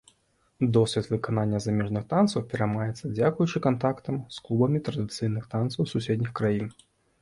Досвед 0.77 1.09
выканання 1.13 1.59
замежных 1.65 2.07
танцаў 2.15 2.45
пераймаецца 2.55 3.13
дзякуючы 3.17 3.57
кантактам 3.69 4.15
з 4.35 4.45
клубамі 4.49 4.85
традыцыйных 4.89 5.43
танцаў 5.57 5.81
суседніх 5.97 6.39
краін. 6.43 6.79